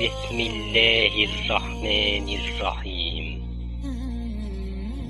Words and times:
بسم 0.00 0.40
الله 0.40 1.24
الرحمن 1.24 2.28
الرحيم. 2.28 3.42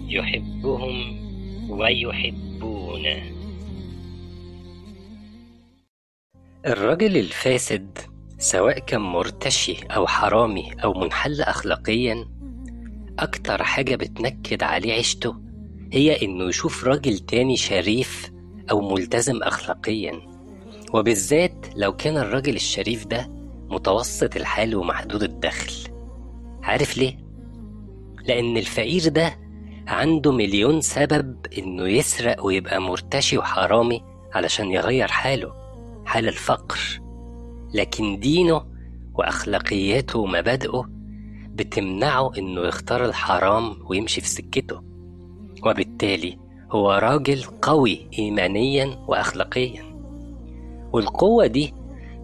يحبهم 0.09 0.97
ويحبونه. 1.71 3.23
الرجل 6.67 7.17
الفاسد 7.17 7.99
سواء 8.39 8.79
كان 8.79 9.01
مرتشي 9.01 9.77
أو 9.91 10.07
حرامي 10.07 10.73
أو 10.85 10.93
منحل 10.93 11.41
أخلاقيا 11.41 12.29
أكتر 13.19 13.63
حاجة 13.63 13.97
بتنكد 13.97 14.63
عليه 14.63 14.93
عيشته 14.93 15.37
هي 15.93 16.23
إنه 16.23 16.49
يشوف 16.49 16.85
راجل 16.85 17.19
تاني 17.19 17.57
شريف 17.57 18.31
أو 18.71 18.95
ملتزم 18.95 19.43
أخلاقيا. 19.43 20.21
وبالذات 20.95 21.67
لو 21.77 21.97
كان 21.97 22.17
الراجل 22.17 22.55
الشريف 22.55 23.07
ده 23.07 23.40
متوسط 23.71 24.37
الحال 24.37 24.77
ومحدود 24.77 25.23
الدخل. 25.23 25.73
عارف 26.63 26.99
ليه؟ 26.99 27.19
لأن 28.27 28.57
الفقير 28.57 29.09
ده 29.09 29.39
عنده 29.87 30.33
مليون 30.33 30.81
سبب 30.81 31.37
إنه 31.59 31.89
يسرق 31.89 32.45
ويبقى 32.45 32.81
مرتشي 32.81 33.39
وحرامي 33.39 34.03
علشان 34.35 34.71
يغير 34.71 35.09
حاله 35.09 35.53
حال 36.07 36.29
الفقر. 36.29 36.79
لكن 37.75 38.19
دينه 38.21 38.65
وأخلاقياته 39.15 40.19
ومبادئه 40.19 40.85
بتمنعه 41.55 42.31
إنه 42.39 42.61
يختار 42.61 43.05
الحرام 43.05 43.77
ويمشي 43.91 44.21
في 44.21 44.29
سكته. 44.29 44.81
وبالتالي 45.67 46.39
هو 46.71 46.93
راجل 46.93 47.43
قوي 47.63 48.09
إيمانيا 48.19 49.05
وأخلاقيا. 49.09 49.85
والقوة 50.93 51.47
دي 51.47 51.75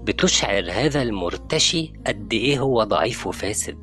بتشعر 0.06 0.70
هذا 0.70 1.02
المرتشي 1.02 1.92
قد 2.06 2.32
إيه 2.32 2.58
هو 2.58 2.82
ضعيف 2.84 3.26
وفاسد. 3.26 3.78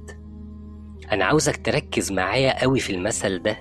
أنا 1.12 1.26
عاوزك 1.26 1.66
تركز 1.66 2.12
معايا 2.12 2.62
قوي 2.62 2.80
في 2.80 2.90
المثل 2.96 3.40
ده 3.42 3.58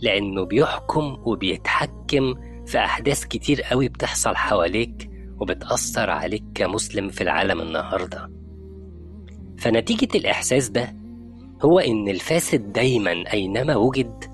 لأنه 0.00 0.44
بيحكم 0.44 1.16
وبيتحكم 1.24 2.34
في 2.66 2.78
أحداث 2.78 3.24
كتير 3.24 3.62
قوي 3.62 3.88
بتحصل 3.88 4.36
حواليك 4.36 5.10
وبتأثر 5.40 6.10
عليك 6.10 6.44
كمسلم 6.54 7.08
في 7.08 7.20
العالم 7.20 7.60
النهاردة. 7.60 8.30
فنتيجة 9.58 10.08
الإحساس 10.18 10.68
ده 10.68 10.94
هو 11.62 11.78
إن 11.78 12.08
الفاسد 12.08 12.72
دايما 12.72 13.32
أينما 13.32 13.76
وجد 13.76 14.24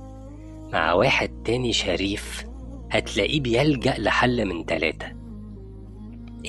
مع 0.73 0.93
واحد 0.93 1.31
تاني 1.45 1.73
شريف 1.73 2.45
هتلاقيه 2.91 3.41
بيلجأ 3.41 3.95
لحل 3.99 4.45
من 4.47 4.67
تلاتة. 4.67 5.24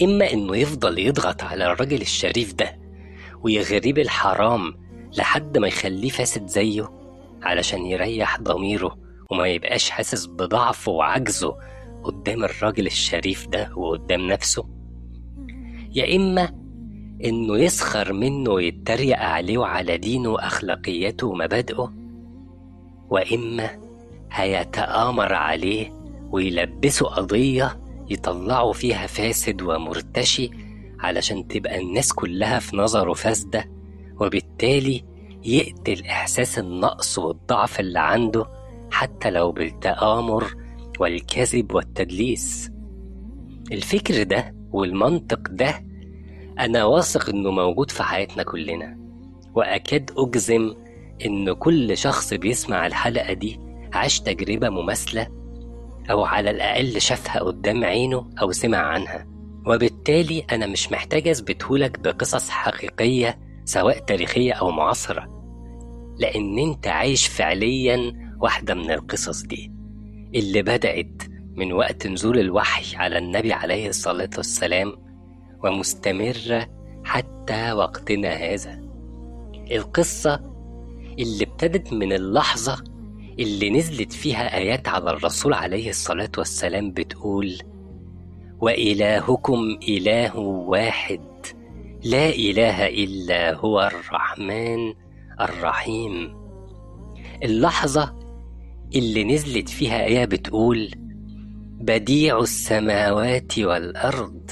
إما 0.03 0.33
إنه 0.33 0.55
يفضل 0.57 0.99
يضغط 0.99 1.43
على 1.43 1.71
الراجل 1.71 2.01
الشريف 2.01 2.53
ده 2.53 2.79
ويغريه 3.43 3.93
بالحرام 3.93 4.73
لحد 5.17 5.57
ما 5.57 5.67
يخليه 5.67 6.09
فاسد 6.09 6.47
زيه 6.47 6.91
علشان 7.43 7.85
يريح 7.85 8.39
ضميره 8.41 8.97
وما 9.31 9.47
يبقاش 9.47 9.89
حاسس 9.89 10.25
بضعفه 10.25 10.91
وعجزه 10.91 11.55
قدام 12.03 12.43
الراجل 12.43 12.85
الشريف 12.85 13.47
ده 13.47 13.71
وقدام 13.75 14.27
نفسه. 14.27 14.66
يا 15.95 16.16
إما 16.16 16.49
إنه 17.25 17.57
يسخر 17.57 18.13
منه 18.13 18.51
ويتريق 18.51 19.17
عليه 19.19 19.57
وعلى 19.57 19.97
دينه 19.97 20.29
وأخلاقياته 20.29 21.27
ومبادئه 21.27 21.93
وإما 23.09 23.69
هيتآمر 24.31 25.33
عليه 25.33 25.93
ويلبسه 26.31 27.05
قضية 27.05 27.79
يطلعوا 28.09 28.73
فيها 28.73 29.07
فاسد 29.07 29.61
ومرتشي 29.61 30.49
علشان 30.99 31.47
تبقى 31.47 31.81
الناس 31.81 32.13
كلها 32.13 32.59
في 32.59 32.77
نظره 32.77 33.13
فاسدة 33.13 33.71
وبالتالي 34.21 35.03
يقتل 35.45 36.05
إحساس 36.05 36.59
النقص 36.59 37.17
والضعف 37.19 37.79
اللي 37.79 37.99
عنده 37.99 38.45
حتى 38.91 39.29
لو 39.29 39.51
بالتآمر 39.51 40.55
والكذب 40.99 41.73
والتدليس. 41.73 42.69
الفكر 43.71 44.23
ده 44.23 44.55
والمنطق 44.71 45.39
ده 45.49 45.85
أنا 46.59 46.85
واثق 46.85 47.29
إنه 47.29 47.51
موجود 47.51 47.91
في 47.91 48.03
حياتنا 48.03 48.44
كلنا 48.44 48.97
وأكاد 49.55 50.11
أجزم 50.17 50.73
إن 51.25 51.53
كل 51.53 51.97
شخص 51.97 52.33
بيسمع 52.33 52.88
الحلقة 52.88 53.33
دي 53.33 53.59
عاش 53.94 54.19
تجربة 54.19 54.69
مماثلة 54.69 55.27
أو 56.11 56.25
على 56.25 56.49
الأقل 56.49 57.01
شافها 57.01 57.39
قدام 57.39 57.83
عينه 57.83 58.29
أو 58.41 58.51
سمع 58.51 58.77
عنها. 58.77 59.27
وبالتالي 59.67 60.45
أنا 60.51 60.67
مش 60.67 60.91
محتاج 60.91 61.27
أثبتهولك 61.27 61.99
بقصص 61.99 62.49
حقيقية 62.49 63.39
سواء 63.66 63.99
تاريخية 63.99 64.53
أو 64.53 64.71
معاصرة. 64.71 65.35
لأن 66.19 66.59
أنت 66.59 66.88
عايش 66.88 67.27
فعليا 67.27 68.13
واحدة 68.39 68.73
من 68.73 68.91
القصص 68.91 69.41
دي. 69.41 69.71
اللي 70.35 70.61
بدأت 70.61 71.23
من 71.55 71.73
وقت 71.73 72.07
نزول 72.07 72.39
الوحي 72.39 72.97
على 72.97 73.17
النبي 73.17 73.53
عليه 73.53 73.89
الصلاة 73.89 74.29
والسلام 74.38 74.94
ومستمرة 75.63 76.67
حتى 77.03 77.71
وقتنا 77.71 78.29
هذا. 78.29 78.81
القصة 79.71 80.35
اللي 81.19 81.44
ابتدت 81.44 81.94
من 81.94 82.13
اللحظة 82.13 82.83
اللي 83.40 83.69
نزلت 83.69 84.13
فيها 84.13 84.57
آيات 84.57 84.88
على 84.88 85.09
الرسول 85.12 85.53
عليه 85.53 85.90
الصلاة 85.90 86.31
والسلام 86.38 86.91
بتقول 86.91 87.57
وإلهكم 88.59 89.78
إله 89.90 90.38
واحد 90.40 91.22
لا 92.03 92.29
إله 92.29 92.88
إلا 92.88 93.56
هو 93.56 93.81
الرحمن 93.94 94.94
الرحيم. 95.41 96.35
اللحظة 97.44 98.16
اللي 98.95 99.24
نزلت 99.24 99.69
فيها 99.69 100.06
آية 100.06 100.25
بتقول 100.25 100.91
بديع 101.81 102.40
السماوات 102.40 103.59
والأرض 103.59 104.51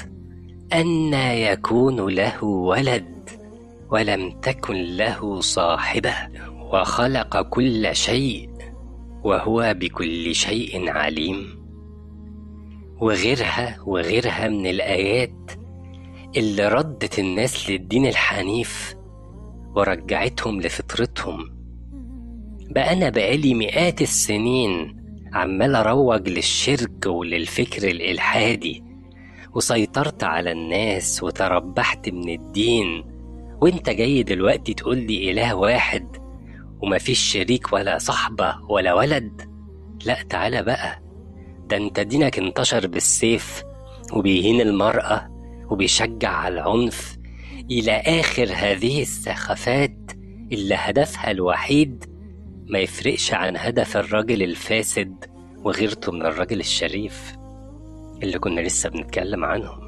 أنى 0.72 1.42
يكون 1.42 2.14
له 2.14 2.44
ولد 2.44 3.30
ولم 3.90 4.30
تكن 4.40 4.74
له 4.96 5.40
صاحبة 5.40 6.14
وخلق 6.72 7.42
كل 7.42 7.96
شيء 7.96 8.50
وهو 9.24 9.74
بكل 9.78 10.34
شيء 10.34 10.90
عليم. 10.90 11.64
وغيرها 13.00 13.78
وغيرها 13.86 14.48
من 14.48 14.66
الآيات 14.66 15.50
اللي 16.36 16.68
ردت 16.68 17.18
الناس 17.18 17.70
للدين 17.70 18.06
الحنيف 18.06 18.94
ورجعتهم 19.76 20.60
لفطرتهم. 20.60 21.50
بقى 22.70 22.92
أنا 22.92 23.10
بقالي 23.10 23.54
مئات 23.54 24.02
السنين 24.02 24.96
عمال 25.32 25.74
أروج 25.74 26.28
للشرك 26.28 27.06
وللفكر 27.06 27.90
الإلحادي 27.90 28.84
وسيطرت 29.54 30.24
على 30.24 30.52
الناس 30.52 31.22
وتربحت 31.22 32.08
من 32.08 32.28
الدين. 32.28 33.04
وانت 33.62 33.90
جاي 33.90 34.22
دلوقتي 34.22 34.74
تقول 34.74 34.98
لي 34.98 35.30
إله 35.30 35.54
واحد 35.54 36.23
ومفيش 36.82 37.18
شريك 37.18 37.72
ولا 37.72 37.98
صحبة 37.98 38.54
ولا 38.68 38.94
ولد. 38.94 39.42
لا 40.04 40.22
تعالى 40.22 40.62
بقى. 40.62 41.02
ده 41.68 41.76
انت 41.76 42.00
دينك 42.00 42.38
انتشر 42.38 42.86
بالسيف 42.86 43.62
وبيهين 44.12 44.60
المرأة 44.60 45.28
وبيشجع 45.70 46.30
على 46.30 46.54
العنف. 46.54 47.16
إلى 47.70 47.92
آخر 47.92 48.48
هذه 48.54 49.02
السخافات 49.02 49.96
اللي 50.52 50.74
هدفها 50.74 51.30
الوحيد 51.30 52.04
ما 52.66 52.78
يفرقش 52.78 53.34
عن 53.34 53.56
هدف 53.56 53.96
الراجل 53.96 54.42
الفاسد 54.42 55.24
وغيرته 55.56 56.12
من 56.12 56.22
الراجل 56.26 56.60
الشريف 56.60 57.36
اللي 58.22 58.38
كنا 58.38 58.60
لسه 58.60 58.88
بنتكلم 58.90 59.44
عنهم. 59.44 59.84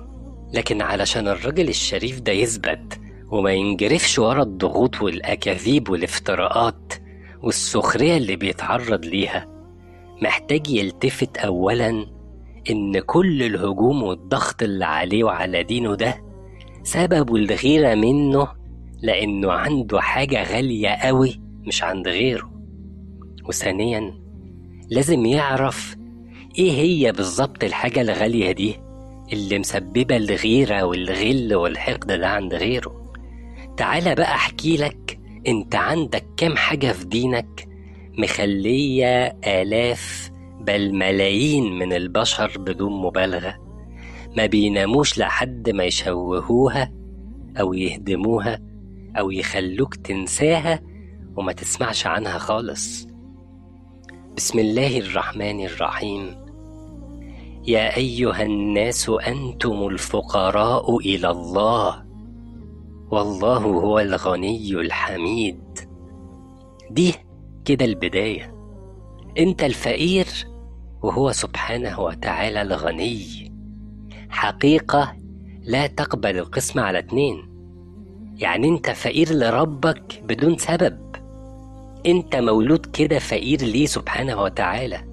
لكن 0.55 0.83
علشان 0.83 1.29
الراجل 1.29 1.69
الشريف 1.69 2.21
ده 2.21 2.33
يثبت 2.33 3.01
وما 3.31 3.53
ينجرفش 3.53 4.19
ورا 4.19 4.43
الضغوط 4.43 5.03
والأكاذيب 5.03 5.89
والافتراءات 5.89 6.93
والسخرية 7.43 8.17
اللي 8.17 8.37
بيتعرض 8.37 9.05
ليها. 9.05 9.47
محتاج 10.23 10.69
يلتفت 10.71 11.37
أولا 11.37 12.07
إن 12.71 12.99
كل 12.99 13.43
الهجوم 13.43 14.03
والضغط 14.03 14.63
اللي 14.63 14.85
عليه 14.85 15.25
وعلى 15.25 15.63
دينه 15.63 15.95
ده 15.95 16.23
سببه 16.83 17.37
الغيرة 17.37 17.95
منه 17.95 18.49
لأنه 19.03 19.53
عنده 19.53 20.01
حاجة 20.01 20.43
غالية 20.57 20.89
قوي 20.89 21.41
مش 21.67 21.83
عند 21.83 22.09
غيره. 22.09 22.51
وثانيا 23.49 24.15
لازم 24.91 25.27
يعرف 25.27 25.97
إيه 26.59 26.71
هي 26.73 27.13
بالظبط 27.13 27.65
الحاجة 27.65 28.01
الغالية 28.01 28.53
دي 28.53 28.77
اللي 29.33 29.59
مسببة 29.59 30.17
الغيرة 30.17 30.83
والغل 30.83 31.55
والحقد 31.55 32.07
ده 32.13 32.29
عند 32.29 32.55
غيره. 32.55 32.96
تعالى 33.77 34.15
بقى 34.15 34.35
أحكي 34.35 34.77
لك 34.77 35.19
أنت 35.49 35.75
عندك 35.75 36.27
كام 36.37 36.57
حاجة 36.57 36.93
في 36.93 37.05
دينك 37.05 37.69
مخلية 38.19 39.39
آلاف 39.47 40.31
بل 40.61 40.93
ملايين 40.95 41.79
من 41.79 41.93
البشر 41.93 42.53
بدون 42.59 43.03
مبالغة 43.03 43.55
ما 44.37 44.47
بيناموش 44.47 45.19
لحد 45.19 45.71
ما 45.71 45.85
يشوهوها 45.85 46.93
أو 47.61 47.75
يهدموها 47.75 48.61
أو 49.19 49.31
يخلوك 49.31 49.95
تنساها 49.95 50.81
وما 51.37 51.53
تسمعش 51.53 52.07
عنها 52.07 52.39
خالص. 52.39 53.07
بسم 54.37 54.59
الله 54.59 54.99
الرحمن 54.99 55.65
الرحيم. 55.65 56.37
يا 57.67 57.97
أيها 57.97 58.43
الناس 58.43 59.09
أنتم 59.27 59.87
الفقراء 59.89 60.99
إلى 60.99 61.31
الله. 61.31 62.06
والله 63.11 63.59
هو 63.59 63.99
الغني 63.99 64.73
الحميد. 64.73 65.79
دي 66.91 67.15
كده 67.65 67.85
البداية. 67.85 68.55
أنت 69.39 69.65
الفقير 69.65 70.27
وهو 71.03 71.33
سبحانه 71.33 72.01
وتعالى 72.01 72.63
الغني. 72.63 73.53
حقيقة 74.29 75.17
لا 75.63 75.87
تقبل 75.87 76.39
القسمة 76.39 76.83
على 76.83 76.99
اتنين. 76.99 77.49
يعني 78.37 78.69
انت 78.69 78.91
فقير 78.91 79.33
لربك 79.33 80.23
بدون 80.25 80.59
سبب. 80.59 80.99
انت 82.07 82.37
مولود 82.37 82.87
كده 82.87 83.19
فقير 83.19 83.61
ليه 83.63 83.87
سبحانه 83.87 84.43
وتعالى. 84.43 85.05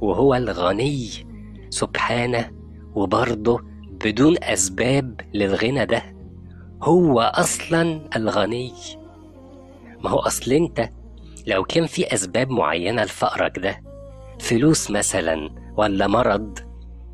وهو 0.00 0.34
الغني 0.34 1.08
سبحانه 1.70 2.50
وبرضه 2.94 3.60
بدون 4.04 4.36
أسباب 4.42 5.20
للغنى 5.34 5.86
ده. 5.86 6.13
هو 6.84 7.20
أصلا 7.20 8.00
الغني. 8.16 8.72
ما 10.04 10.10
هو 10.10 10.18
أصل 10.18 10.52
أنت 10.52 10.88
لو 11.46 11.64
كان 11.64 11.86
في 11.86 12.14
أسباب 12.14 12.50
معينة 12.50 13.04
لفقرك 13.04 13.58
ده 13.58 13.82
فلوس 14.40 14.90
مثلا 14.90 15.50
ولا 15.76 16.06
مرض 16.06 16.58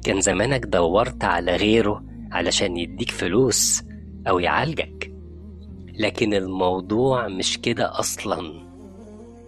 كان 0.05 0.21
زمانك 0.21 0.65
دورت 0.67 1.25
على 1.25 1.57
غيره 1.57 2.05
علشان 2.33 2.77
يديك 2.77 3.11
فلوس 3.11 3.83
أو 4.29 4.39
يعالجك. 4.39 5.13
لكن 5.99 6.35
الموضوع 6.35 7.29
مش 7.29 7.59
كده 7.59 7.99
أصلا. 7.99 8.71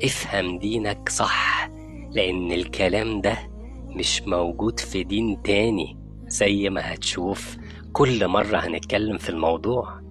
افهم 0.05 0.59
دينك 0.59 1.09
صح 1.09 1.71
لأن 2.13 2.53
الكلام 2.53 3.21
ده 3.21 3.39
مش 3.87 4.23
موجود 4.23 4.81
في 4.81 5.05
دين 5.05 5.43
تاني 5.43 5.97
زي 6.27 6.71
ما 6.71 6.95
هتشوف 6.95 7.57
كل 7.93 8.29
مرة 8.29 8.57
هنتكلم 8.57 9.19
في 9.19 9.29
الموضوع. 9.29 10.03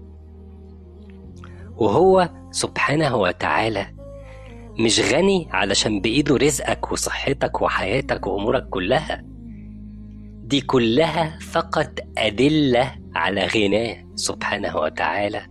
وهو 1.78 2.30
سبحانه 2.52 3.16
وتعالى. 3.16 3.88
مش 4.80 5.00
غني 5.00 5.48
علشان 5.52 6.02
بإيده 6.02 6.38
رزقك 6.38 6.92
وصحتك 6.92 7.62
وحياتك 7.62 8.28
وأمورك 8.28 8.70
كلها. 8.70 9.24
دي 10.44 10.62
كلها 10.62 11.40
فقط 11.40 12.00
أدلة 12.18 12.96
على 13.16 13.46
غناه 13.46 13.96
سبحانه 14.16 14.78
وتعالى 14.78 15.42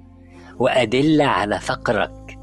وأدلة 0.58 1.24
على 1.24 1.60
فقرك. 1.60 2.38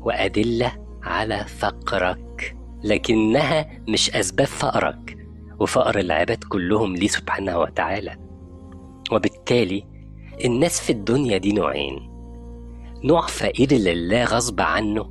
وأدلة 0.00 0.72
على 1.02 1.44
فقرك 1.44 2.56
لكنها 2.84 3.66
مش 3.88 4.10
أسباب 4.10 4.46
فقرك 4.46 5.16
وفقر 5.60 5.98
العباد 5.98 6.44
كلهم 6.44 6.96
ليه 6.96 7.08
سبحانه 7.08 7.58
وتعالى. 7.58 8.16
وبالتالي 9.12 9.84
الناس 10.44 10.80
في 10.80 10.90
الدنيا 10.90 11.38
دي 11.38 11.52
نوعين. 11.52 12.05
نوع 13.04 13.26
فقير 13.26 13.72
لله 13.72 14.24
غصب 14.24 14.60
عنه. 14.60 15.10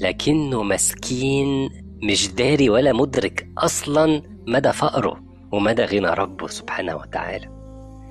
لكنه 0.00 0.62
مسكين 0.62 1.70
مش 2.02 2.28
داري 2.28 2.70
ولا 2.70 2.92
مدرك 2.92 3.48
أصلا 3.58 4.22
مدى 4.46 4.72
فقره 4.72 5.20
ومدى 5.52 5.84
غنى 5.84 6.08
ربه 6.08 6.46
سبحانه 6.46 6.96
وتعالى. 6.96 7.48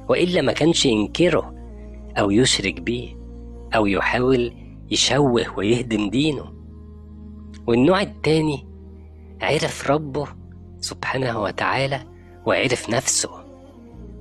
وإلا 0.09 0.41
ما 0.41 0.51
كانش 0.51 0.85
ينكره 0.85 1.55
أو 2.17 2.31
يشرك 2.31 2.81
بيه 2.81 3.17
أو 3.75 3.85
يحاول 3.85 4.53
يشوه 4.91 5.57
ويهدم 5.57 6.09
دينه. 6.09 6.53
والنوع 7.67 8.01
التاني 8.01 8.67
عرف 9.41 9.91
ربه 9.91 10.27
سبحانه 10.79 11.41
وتعالى 11.41 12.03
وعرف 12.45 12.89
نفسه. 12.89 13.29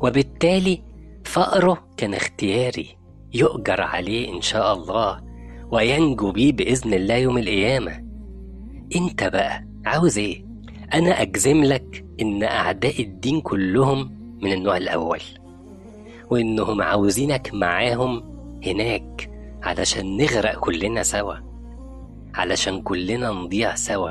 وبالتالي 0.00 0.82
فقره 1.24 1.88
كان 1.96 2.14
اختياري. 2.14 2.95
يؤجر 3.34 3.80
عليه 3.80 4.34
إن 4.36 4.40
شاء 4.40 4.74
الله 4.74 5.20
وينجو 5.70 6.32
بيه 6.32 6.52
بإذن 6.52 6.94
الله 6.94 7.14
يوم 7.14 7.38
القيامة. 7.38 8.04
أنت 8.96 9.24
بقى 9.24 9.64
عاوز 9.86 10.18
إيه؟ 10.18 10.46
أنا 10.94 11.22
أجزم 11.22 11.64
لك 11.64 12.04
إن 12.22 12.42
أعداء 12.42 13.02
الدين 13.02 13.40
كلهم 13.40 14.16
من 14.42 14.52
النوع 14.52 14.76
الأول 14.76 15.20
وإنهم 16.30 16.82
عاوزينك 16.82 17.50
معاهم 17.54 18.22
هناك 18.66 19.30
علشان 19.62 20.16
نغرق 20.16 20.58
كلنا 20.58 21.02
سوا 21.02 21.34
علشان 22.34 22.82
كلنا 22.82 23.30
نضيع 23.30 23.74
سوا 23.74 24.10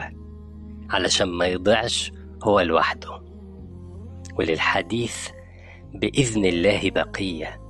علشان 0.90 1.28
ما 1.28 1.46
يضيعش 1.46 2.12
هو 2.44 2.60
لوحده. 2.60 3.22
وللحديث 4.40 5.28
بإذن 5.94 6.46
الله 6.46 6.92
بقية. 6.92 7.65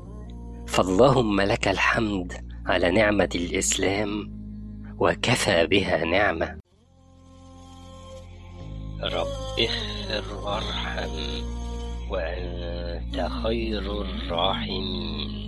فاللهم 0.67 1.41
لك 1.41 1.67
الحمد 1.67 2.33
على 2.65 2.91
نعمة 2.91 3.29
الإسلام 3.35 4.35
وكفى 4.99 5.67
بها 5.67 6.05
نعمة. 6.05 6.57
رب 9.03 9.27
اغفر 9.59 10.35
وارحم 10.45 11.09
وأنت 12.09 13.27
خير 13.43 14.01
الراحمين. 14.01 15.44